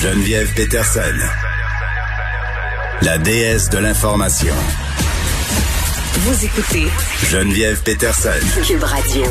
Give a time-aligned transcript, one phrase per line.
[0.00, 1.00] Geneviève Peterson,
[3.02, 4.54] la déesse de l'information.
[6.18, 6.86] Vous écoutez
[7.28, 8.28] Geneviève Peterson.
[8.64, 9.24] Cube Radio.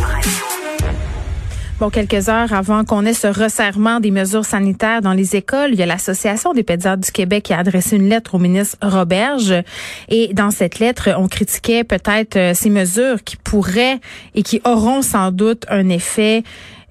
[1.79, 5.79] Bon, quelques heures avant qu'on ait ce resserrement des mesures sanitaires dans les écoles, il
[5.79, 9.53] y a l'Association des pédiatres du Québec qui a adressé une lettre au ministre Roberge.
[10.09, 13.99] Et dans cette lettre, on critiquait peut-être euh, ces mesures qui pourraient
[14.35, 16.43] et qui auront sans doute un effet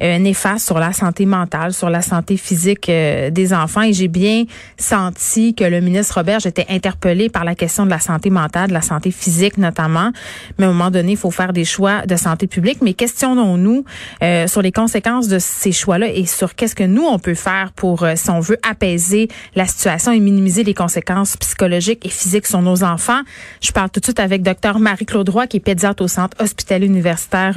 [0.03, 3.81] euh, néfaste sur la santé mentale, sur la santé physique euh, des enfants.
[3.81, 4.45] Et j'ai bien
[4.77, 8.75] senti que le ministre Robert était interpellé par la question de la santé mentale, de
[8.75, 10.11] la santé physique notamment.
[10.59, 12.83] Mais à un moment donné, il faut faire des choix de santé publique.
[12.83, 13.85] Mais questionnons-nous
[14.23, 17.73] euh, sur les conséquences de ces choix-là et sur qu'est-ce que nous, on peut faire
[17.75, 22.61] pour, si on veut, apaiser la situation et minimiser les conséquences psychologiques et physiques sur
[22.61, 23.21] nos enfants.
[23.63, 26.87] Je parle tout de suite avec Dr Marie-Claude Roy, qui est pédiatre au Centre hospitalier
[26.87, 27.55] universitaire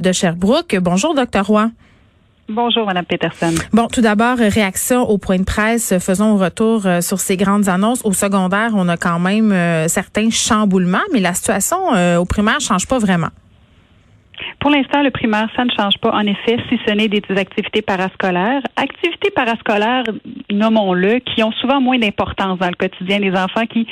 [0.00, 0.76] de Sherbrooke.
[0.80, 1.70] Bonjour, Dr Roy.
[2.50, 3.54] Bonjour, Mme Peterson.
[3.72, 5.96] Bon, tout d'abord, réaction au point de presse.
[6.00, 8.04] Faisons un retour euh, sur ces grandes annonces.
[8.04, 12.58] Au secondaire, on a quand même euh, certains chamboulements, mais la situation euh, au primaire
[12.60, 13.28] change pas vraiment.
[14.58, 17.82] Pour l'instant, le primaire, ça ne change pas, en effet, si ce n'est des activités
[17.82, 18.62] parascolaires.
[18.76, 20.04] Activités parascolaires,
[20.50, 23.86] nommons-le, qui ont souvent moins d'importance dans le quotidien des enfants qui,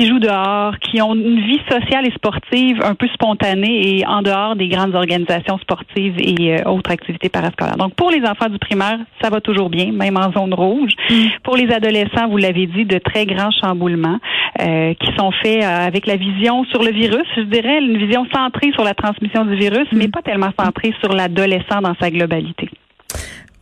[0.00, 4.22] qui jouent dehors, qui ont une vie sociale et sportive un peu spontanée et en
[4.22, 7.76] dehors des grandes organisations sportives et euh, autres activités parascolaires.
[7.76, 10.92] Donc, pour les enfants du primaire, ça va toujours bien, même en zone rouge.
[11.10, 11.14] Mm.
[11.42, 14.18] Pour les adolescents, vous l'avez dit, de très grands chamboulements
[14.60, 18.26] euh, qui sont faits euh, avec la vision sur le virus, je dirais, une vision
[18.34, 22.70] centrée sur la transmission du virus, mais pas tellement centré sur l'adolescent dans sa globalité.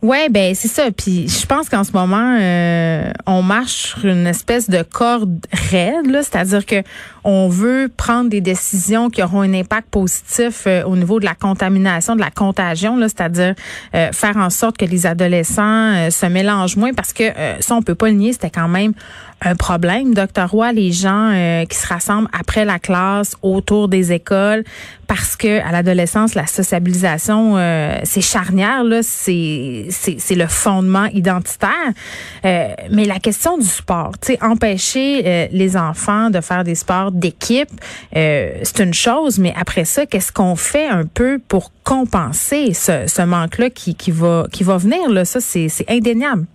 [0.01, 0.91] Ouais, ben c'est ça.
[0.95, 6.21] Puis je pense qu'en ce moment, euh, on marche sur une espèce de corde raide,
[6.21, 6.83] c'est-à-dire que
[7.25, 11.35] on veut prendre des décisions qui auront un impact positif euh, au niveau de la
[11.35, 13.55] contamination, de la contagion, c'est-à-dire
[13.93, 17.23] euh, faire en sorte que les adolescents se mélangent moins, parce que
[17.59, 18.93] ça on peut pas le nier, c'était quand même
[19.41, 21.33] un problème, docteur Roy, les gens
[21.69, 24.63] qui se rassemblent après la classe autour des écoles,
[25.09, 27.57] parce que à l'adolescence, la sociabilisation,
[28.03, 31.91] c'est charnière, là, c'est c'est le fondement identitaire.
[32.45, 37.11] Euh, mais la question du sport, tu empêcher euh, les enfants de faire des sports
[37.11, 37.69] d'équipe,
[38.15, 43.07] euh, c'est une chose, mais après ça, qu'est-ce qu'on fait un peu pour compenser ce,
[43.07, 45.25] ce manque-là qui, qui va qui va venir là?
[45.25, 46.45] Ça, c'est indéniable.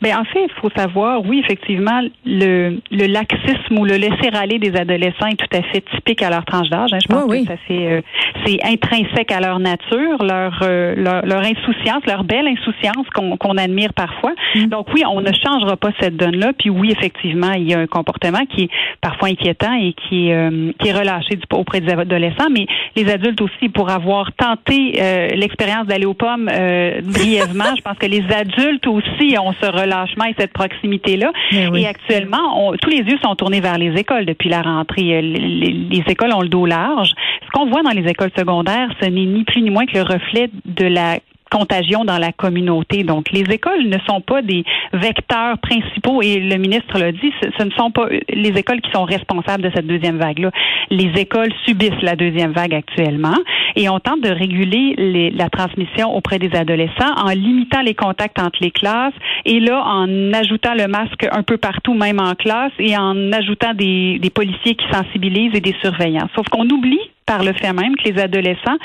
[0.00, 4.76] Ben en fait, il faut savoir, oui, effectivement, le, le laxisme ou le laisser-aller des
[4.76, 6.90] adolescents est tout à fait typique à leur tranche d'âge.
[6.92, 6.98] Hein.
[7.02, 8.00] Je pense que ça c'est euh,
[8.44, 13.92] c'est intrinsèque à leur nature, leur, euh, leur, leur insouciance, leur belle insouciance qu'on admire
[13.92, 14.34] parfois.
[14.54, 14.66] Mm.
[14.66, 16.52] Donc oui, on ne changera pas cette donne-là.
[16.56, 18.70] Puis oui, effectivement, il y a un comportement qui est
[19.00, 23.40] parfois inquiétant et qui euh, qui est relâché du, auprès des adolescents, mais les adultes
[23.40, 24.92] aussi pour avoir tenté
[25.34, 30.34] l'expérience d'aller aux pommes brièvement, je pense que les adultes aussi ont ce relâchement et
[30.38, 31.32] cette proximité-là.
[31.52, 35.22] Et actuellement, tous les yeux sont tournés vers les écoles depuis la rentrée.
[35.22, 37.12] Les, écoles ont le dos large.
[37.44, 40.02] Ce qu'on voit dans les écoles secondaires, ce n'est ni plus ni moins que le
[40.02, 41.18] reflet de la
[41.50, 43.04] contagion dans la communauté.
[43.04, 47.64] Donc, les écoles ne sont pas des vecteurs principaux et le ministre l'a dit, ce,
[47.64, 50.50] ne sont pas les écoles qui sont responsables de cette deuxième vague-là.
[50.90, 53.36] Les écoles subissent la deuxième vague actuellement
[53.76, 58.58] et on tente de réguler la transmission auprès des adolescents en limitant les contacts entre
[58.60, 59.14] les classes
[59.44, 63.74] et là, en ajoutant le masque un peu partout, même en classe, et en ajoutant
[63.74, 66.28] des, policiers qui sensibilisent et des surveillants.
[66.36, 68.78] Sauf qu'on oublie par le fait même que les adolescents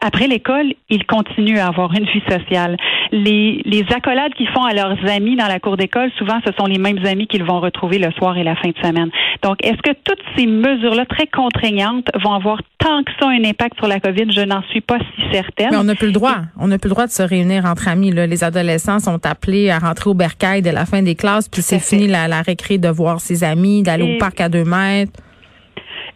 [0.00, 2.76] après l'école, ils continuent à avoir une vie sociale.
[3.10, 6.78] Les accolades qu'ils font à leurs amis dans la cour d'école, souvent, ce sont les
[6.78, 9.10] mêmes amis qu'ils vont retrouver le soir et la fin de semaine.
[9.44, 13.76] Donc, est-ce que toutes ces mesures-là très contraignantes vont avoir tant que ça un impact
[13.76, 14.32] sur la COVID?
[14.32, 15.68] Je n'en suis pas si certaine.
[15.70, 16.36] Mais on n'a plus le droit.
[16.58, 18.10] On n'a plus le droit de se réunir entre amis.
[18.10, 18.26] Là.
[18.26, 21.78] Les adolescents sont appelés à rentrer au bercail dès la fin des classes, puis c'est
[21.78, 25.20] fini la, la récré de voir ses amis, d'aller au parc à deux mètres.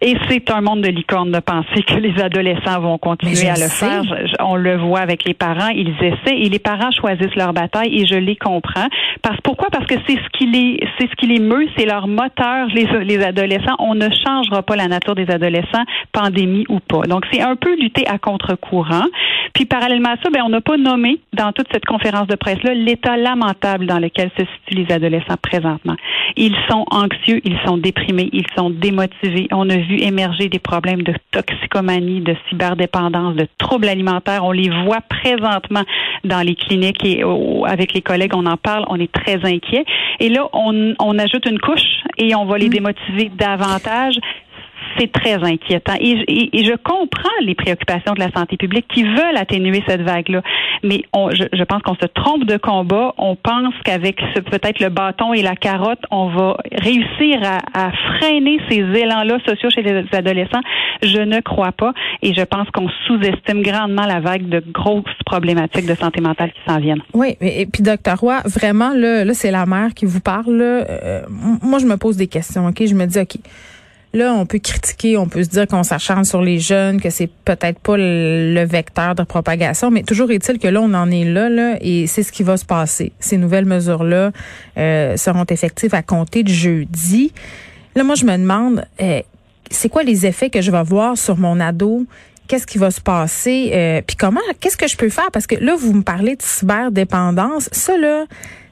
[0.01, 3.67] Et c'est un monde de licorne de penser que les adolescents vont continuer à le
[3.67, 4.01] faire.
[4.39, 8.05] on le voit avec les parents, ils essaient et les parents choisissent leur bataille et
[8.05, 8.87] je les comprends.
[9.21, 9.67] Parce pourquoi?
[9.69, 12.87] Parce que c'est ce qui les c'est ce qui les meut, c'est leur moteur les
[13.03, 13.75] les adolescents.
[13.79, 17.01] On ne changera pas la nature des adolescents, pandémie ou pas.
[17.01, 19.05] Donc c'est un peu lutter à contre-courant.
[19.59, 22.63] Puis parallèlement à ça, ben on n'a pas nommé dans toute cette conférence de presse
[22.63, 25.97] là l'état lamentable dans lequel se situent les adolescents présentement.
[26.37, 29.49] Ils sont anxieux, ils sont déprimés, ils sont démotivés.
[29.51, 34.45] On a vu émerger des problèmes de toxicomanie, de cyberdépendance, de troubles alimentaires.
[34.45, 35.83] On les voit présentement
[36.23, 37.21] dans les cliniques et
[37.65, 39.83] avec les collègues, on en parle, on est très inquiet.
[40.21, 42.73] Et là, on, on ajoute une couche et on va les mm.
[42.73, 44.15] démotiver davantage
[44.97, 45.95] c'est très inquiétant.
[45.99, 50.41] Et, je comprends les préoccupations de la santé publique qui veulent atténuer cette vague-là.
[50.83, 53.13] Mais on, je, pense qu'on se trompe de combat.
[53.17, 54.17] On pense qu'avec
[54.51, 59.69] peut-être le bâton et la carotte, on va réussir à, à freiner ces élans-là sociaux
[59.69, 60.61] chez les adolescents.
[61.01, 61.93] Je ne crois pas.
[62.21, 66.59] Et je pense qu'on sous-estime grandement la vague de grosses problématiques de santé mentale qui
[66.67, 67.01] s'en viennent.
[67.13, 70.61] Oui, et puis docteur Roy, vraiment, là, là c'est la mère qui vous parle.
[70.61, 72.83] Euh, moi, je me pose des questions, OK?
[72.85, 73.37] Je me dis, OK,
[74.11, 77.29] Là, on peut critiquer, on peut se dire qu'on s'acharne sur les jeunes, que c'est
[77.45, 81.47] peut-être pas le, vecteur de propagation, mais toujours est-il que là, on en est là,
[81.47, 83.11] là et c'est ce qui va se passer.
[83.19, 84.31] Ces nouvelles mesures-là
[84.77, 87.31] euh, seront effectives à compter de jeudi.
[87.95, 89.21] Là, moi, je me demande, euh,
[89.69, 92.05] c'est quoi les effets que je vais voir sur mon ado?
[92.47, 95.29] Qu'est-ce qui va se passer, euh, puis comment, qu'est-ce que je peux faire?
[95.31, 98.25] Parce que là vous me parlez de cyberdépendance, ça là,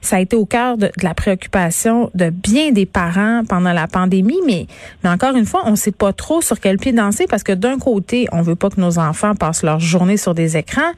[0.07, 4.39] ça a été au cœur de, la préoccupation de bien des parents pendant la pandémie,
[4.45, 4.67] mais
[5.03, 8.27] encore une fois, on sait pas trop sur quel pied danser parce que d'un côté,
[8.31, 10.93] on veut pas que nos enfants passent leur journée sur des écrans,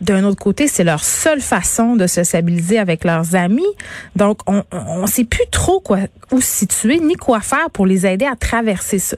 [0.00, 3.62] d'un autre côté, c'est leur seule façon de se stabiliser avec leurs amis.
[4.16, 5.98] Donc on on sait plus trop quoi
[6.32, 9.16] où se situer ni quoi faire pour les aider à traverser ça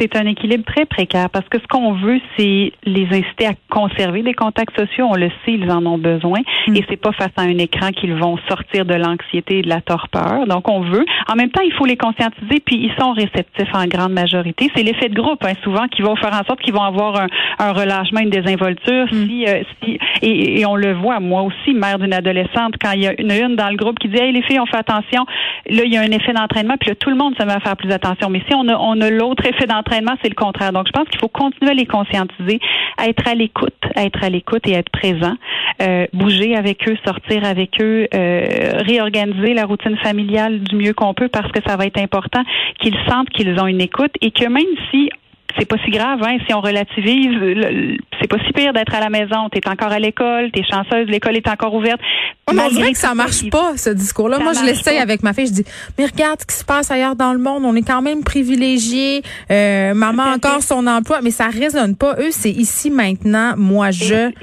[0.00, 4.22] c'est un équilibre très précaire parce que ce qu'on veut, c'est les inciter à conserver
[4.22, 5.06] des contacts sociaux.
[5.10, 6.76] On le sait, ils en ont besoin mm.
[6.76, 9.80] et c'est pas face à un écran qu'ils vont sortir de l'anxiété et de la
[9.80, 10.46] torpeur.
[10.46, 11.04] Donc, on veut.
[11.30, 14.70] En même temps, il faut les conscientiser puis ils sont réceptifs en grande majorité.
[14.74, 17.26] C'est l'effet de groupe, hein, souvent, qui va faire en sorte qu'ils vont avoir un,
[17.58, 19.06] un, relâchement, une désinvolture.
[19.12, 19.26] Mm.
[19.26, 23.06] Si, euh, si et, on le voit, moi aussi, mère d'une adolescente, quand il y
[23.06, 25.26] a une, une dans le groupe qui dit, hey, les filles, on fait attention.
[25.68, 27.60] Là, il y a un effet d'entraînement puis là, tout le monde se met à
[27.60, 28.30] faire plus attention.
[28.30, 29.89] Mais si on a, on a l'autre effet d'entraînement
[30.22, 30.72] c'est le contraire.
[30.72, 32.60] Donc, je pense qu'il faut continuer à les conscientiser,
[32.96, 35.34] à être à l'écoute, à être à l'écoute et à être présent,
[35.82, 41.14] euh, bouger avec eux, sortir avec eux, euh, réorganiser la routine familiale du mieux qu'on
[41.14, 42.42] peut parce que ça va être important
[42.78, 45.10] qu'ils sentent qu'ils ont une écoute et que même si
[45.58, 49.10] c'est pas si grave, hein, si on relativise, c'est pas si pire d'être à la
[49.10, 49.48] maison.
[49.50, 52.00] Tu es encore à l'école, tu es chanceuse, l'école est encore ouverte.
[52.48, 54.38] on dirait que ça marche pas, ce discours-là.
[54.38, 55.46] Moi, je l'essaye avec ma fille.
[55.46, 55.64] Je dis,
[55.98, 57.64] mais regarde ce qui se passe ailleurs dans le monde.
[57.64, 59.22] On est quand même privilégiés.
[59.50, 62.16] Euh, maman a encore son emploi, mais ça résonne pas.
[62.18, 63.54] Eux, c'est ici maintenant.
[63.56, 64.14] Moi, je.
[64.14, 64.34] Et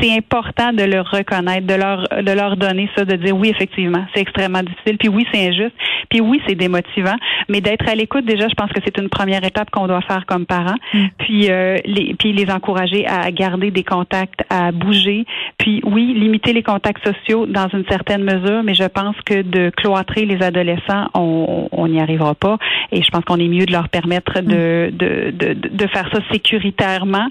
[0.00, 4.04] c'est important de le reconnaître, de leur de leur donner ça, de dire oui effectivement,
[4.14, 5.74] c'est extrêmement difficile, puis oui c'est injuste,
[6.08, 7.16] puis oui c'est démotivant,
[7.48, 10.24] mais d'être à l'écoute déjà, je pense que c'est une première étape qu'on doit faire
[10.26, 11.06] comme parents, mm.
[11.18, 15.24] puis euh, les puis les encourager à garder des contacts, à bouger,
[15.58, 19.70] puis oui limiter les contacts sociaux dans une certaine mesure, mais je pense que de
[19.70, 22.58] cloîtrer les adolescents, on n'y arrivera pas,
[22.92, 24.96] et je pense qu'on est mieux de leur permettre de mm.
[24.96, 27.28] de, de, de faire ça sécuritairement,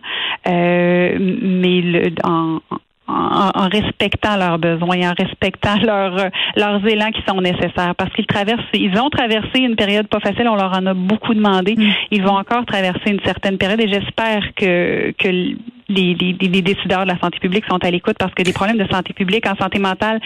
[0.48, 2.41] euh, mais le, en
[3.08, 8.62] en, respectant leurs besoins, en respectant leurs leurs élans qui sont nécessaires, parce qu'ils traversent,
[8.74, 11.76] ils ont traversé une période pas facile, on leur en a beaucoup demandé.
[11.76, 11.90] Mm.
[12.12, 15.56] Ils vont encore traverser une certaine période et j'espère que que
[15.92, 18.88] les, les, décideurs de la santé publique sont à l'écoute parce que des problèmes de
[18.88, 20.20] santé publique en santé mentale,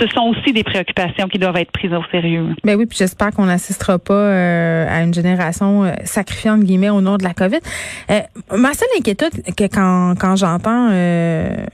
[0.00, 2.46] ce sont aussi des préoccupations qui doivent être prises au sérieux.
[2.64, 6.90] Ben oui, puis j'espère qu'on n'assistera pas euh, à une génération euh, sacrifiée entre guillemets
[6.90, 7.58] au nom de la COVID.
[8.10, 8.20] Euh,
[8.56, 10.88] ma seule inquiétude que quand, quand j'entends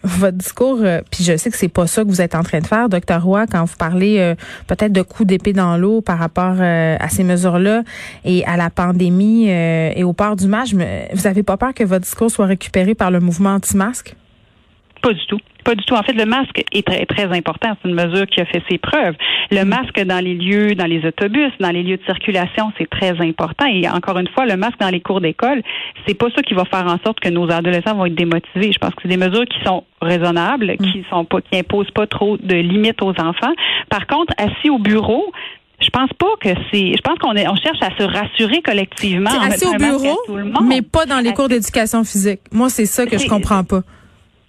[0.02, 0.78] votre discours,
[1.10, 3.22] puis je sais que c'est pas ça que vous êtes en train de faire, docteur
[3.22, 4.34] Roy, quand vous parlez
[4.66, 7.82] peut-être de coups d'épée dans l'eau par rapport à ces mesures-là
[8.24, 10.70] et à la pandémie et au port du match,
[11.12, 14.14] vous avez pas peur que votre discours soit récupéré par le mouvement mouvement anti-masque?
[15.02, 15.40] Pas du tout.
[15.64, 15.94] Pas du tout.
[15.94, 17.76] En fait, le masque est très, très important.
[17.82, 19.14] C'est une mesure qui a fait ses preuves.
[19.50, 19.68] Le mm.
[19.68, 23.66] masque dans les lieux, dans les autobus, dans les lieux de circulation, c'est très important.
[23.66, 25.62] Et encore une fois, le masque dans les cours d'école,
[26.06, 28.72] c'est pas ça qui va faire en sorte que nos adolescents vont être démotivés.
[28.72, 30.76] Je pense que c'est des mesures qui sont raisonnables, mm.
[30.78, 33.54] qui sont pas, qui imposent pas trop de limites aux enfants.
[33.90, 35.32] Par contre, assis au bureau,
[35.80, 36.92] je pense pas que c'est.
[36.96, 39.30] Je pense qu'on est, on cherche à se rassurer collectivement.
[39.30, 40.18] assis au bureau,
[40.62, 42.40] mais pas dans les cours d'éducation physique.
[42.52, 43.82] Moi, c'est ça que je comprends pas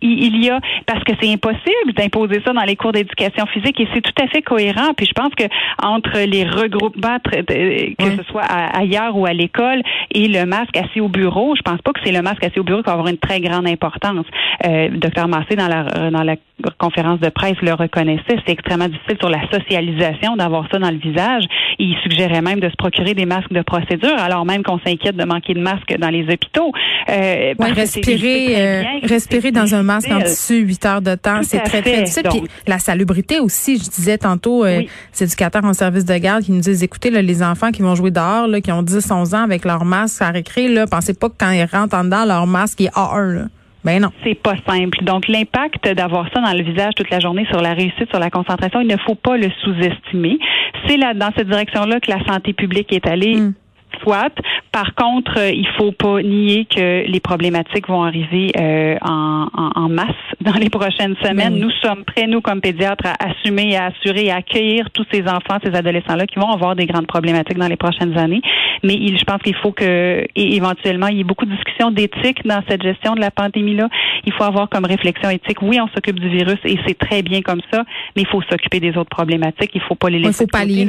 [0.01, 3.87] il y a parce que c'est impossible d'imposer ça dans les cours d'éducation physique et
[3.93, 4.93] c'est tout à fait cohérent.
[4.95, 5.45] Puis je pense que
[5.81, 11.09] entre les regroupements, que ce soit ailleurs ou à l'école, et le masque assis au
[11.09, 13.17] bureau, je pense pas que c'est le masque assis au bureau qui va avoir une
[13.17, 14.25] très grande importance.
[14.65, 16.35] Euh, Docteur Massé dans la dans la
[16.77, 18.37] conférence de presse le reconnaissait.
[18.45, 21.43] C'est extrêmement difficile sur la socialisation d'avoir ça dans le visage.
[21.79, 25.25] Il suggérait même de se procurer des masques de procédure, alors même qu'on s'inquiète de
[25.25, 26.71] manquer de masques dans les hôpitaux.
[27.09, 31.81] Euh, respirer, euh, respirer dans un masque en tissu huit heures de temps, c'est très,
[31.81, 32.23] très difficile.
[32.29, 36.51] Puis la salubrité aussi, je disais tantôt, euh, ces éducateurs en service de garde qui
[36.51, 39.33] nous disent, écoutez, là, les enfants qui vont jouer dehors, là, qui ont 10, 11
[39.33, 42.25] ans avec leur masque à récré, là, pensez pas que quand ils rentrent en dedans,
[42.25, 43.45] leur masque est A1, là.
[43.83, 44.09] Ben non.
[44.23, 45.01] C'est pas simple.
[45.03, 48.29] Donc, l'impact d'avoir ça dans le visage toute la journée sur la réussite, sur la
[48.29, 50.39] concentration, il ne faut pas le sous-estimer.
[50.87, 53.35] C'est là, dans cette direction-là que la santé publique est allée.
[53.37, 53.53] Mm
[54.01, 54.33] Soit.
[54.71, 59.89] Par contre, euh, il faut pas nier que les problématiques vont arriver euh, en, en,
[59.89, 60.07] masse
[60.41, 61.53] dans les prochaines semaines.
[61.53, 65.05] Ben nous sommes prêts, nous, comme pédiatres, à assumer, à assurer et à accueillir tous
[65.11, 68.41] ces enfants, ces adolescents-là qui vont avoir des grandes problématiques dans les prochaines années.
[68.83, 71.91] Mais il, je pense qu'il faut que, et éventuellement, il y ait beaucoup de discussions
[71.91, 73.89] d'éthique dans cette gestion de la pandémie-là.
[74.25, 77.41] Il faut avoir comme réflexion éthique, oui, on s'occupe du virus et c'est très bien
[77.41, 77.83] comme ça,
[78.15, 79.71] mais il faut s'occuper des autres problématiques.
[79.73, 80.43] Il faut pas les laisser.
[80.43, 80.87] Il faut pas les...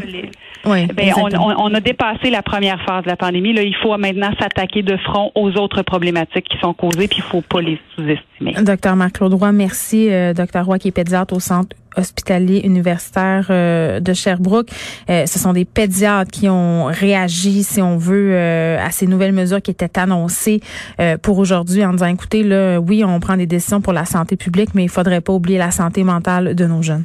[0.64, 3.52] Oui, ben, on, on, a dépassé la première phase de la pandémie.
[3.52, 7.22] Là, il faut maintenant s'attaquer de front aux autres problématiques qui sont causées, puis il
[7.22, 8.54] faut pas les sous-estimer.
[8.62, 10.10] Docteur Marc-Claude Roy, merci.
[10.10, 14.68] Euh, docteur Roy, qui est pédiatre au Centre hospitalier universitaire euh, de Sherbrooke.
[15.10, 19.62] Euh, ce sont des pédiatres qui ont réagi, si on veut, à ces nouvelles mesures
[19.62, 20.60] qui étaient annoncées
[21.22, 24.70] pour aujourd'hui en disant, écoutez, là, oui, on prend des décisions pour la santé publique,
[24.74, 27.04] mais il faudrait pas oublier la santé mentale de nos jeunes.